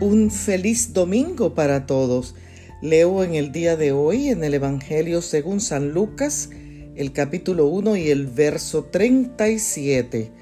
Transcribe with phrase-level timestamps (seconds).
[0.00, 2.34] Un feliz domingo para todos.
[2.80, 6.48] Leo en el día de hoy en el Evangelio según San Lucas,
[6.96, 10.32] el capítulo 1 y el verso 37.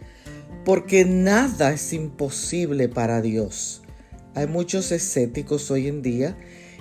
[0.64, 3.83] Porque nada es imposible para Dios.
[4.37, 6.38] Hay muchos escépticos hoy en día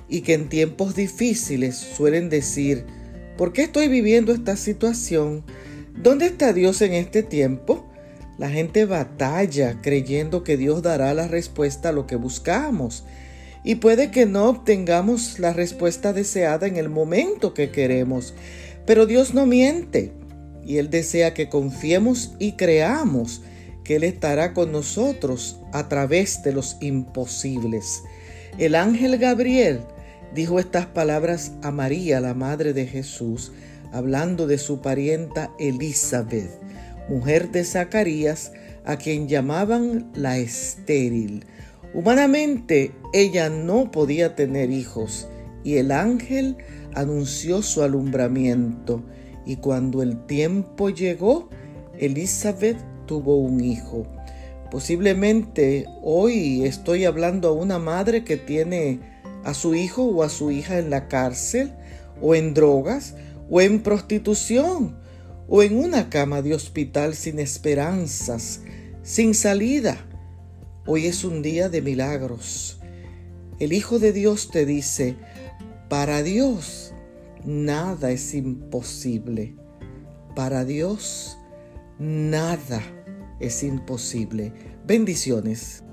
[0.07, 2.85] y que en tiempos difíciles suelen decir,
[3.39, 5.43] ¿por qué estoy viviendo esta situación?
[5.95, 7.86] ¿Dónde está Dios en este tiempo?
[8.37, 13.03] La gente batalla creyendo que Dios dará la respuesta a lo que buscamos.
[13.63, 18.35] Y puede que no obtengamos la respuesta deseada en el momento que queremos.
[18.85, 20.13] Pero Dios no miente.
[20.63, 23.41] Y Él desea que confiemos y creamos
[23.83, 28.03] que Él estará con nosotros a través de los imposibles.
[28.59, 29.79] El ángel Gabriel
[30.35, 33.51] dijo estas palabras a María, la madre de Jesús,
[33.91, 36.67] hablando de su parienta Elizabeth
[37.09, 38.51] mujer de Zacarías,
[38.85, 41.45] a quien llamaban la estéril.
[41.93, 45.27] Humanamente ella no podía tener hijos
[45.63, 46.57] y el ángel
[46.93, 49.03] anunció su alumbramiento
[49.45, 51.49] y cuando el tiempo llegó,
[51.99, 54.05] Elizabeth tuvo un hijo.
[54.71, 58.99] Posiblemente hoy estoy hablando a una madre que tiene
[59.43, 61.73] a su hijo o a su hija en la cárcel
[62.21, 63.15] o en drogas
[63.49, 64.97] o en prostitución
[65.47, 68.61] o en una cama de hospital sin esperanzas,
[69.03, 69.97] sin salida.
[70.85, 72.79] Hoy es un día de milagros.
[73.59, 75.15] El Hijo de Dios te dice,
[75.89, 76.93] para Dios
[77.45, 79.55] nada es imposible.
[80.35, 81.37] Para Dios
[81.97, 82.81] nada
[83.39, 84.53] es imposible.
[84.85, 85.83] Bendiciones.